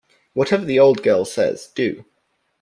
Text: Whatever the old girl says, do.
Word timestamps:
Whatever 0.33 0.65
the 0.65 0.79
old 0.79 1.03
girl 1.03 1.25
says, 1.25 1.67
do. 1.67 2.05